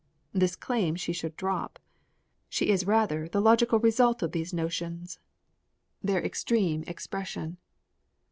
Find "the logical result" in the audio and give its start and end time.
3.27-4.23